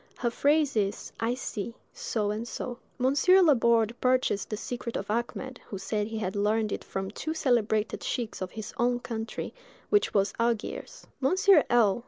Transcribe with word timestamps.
Her 0.17 0.31
phrase 0.31 0.75
is: 0.75 1.11
"I 1.19 1.35
see" 1.35 1.75
so 1.93 2.31
and 2.31 2.47
so. 2.47 2.79
Monsieur 2.97 3.39
Laborde 3.43 3.93
purchased 4.01 4.49
the 4.49 4.57
secret 4.57 4.97
of 4.97 5.11
Achmed, 5.11 5.59
who 5.67 5.77
said 5.77 6.07
he 6.07 6.17
had 6.17 6.35
learned 6.35 6.71
it 6.71 6.83
from 6.83 7.11
two 7.11 7.35
celebrated 7.35 7.99
scheicks 7.99 8.41
of 8.41 8.49
his 8.49 8.73
own 8.77 8.99
country, 8.99 9.53
which 9.91 10.11
was 10.11 10.33
Algiers. 10.39 11.05
Monsieur 11.19 11.65
L. 11.69 11.99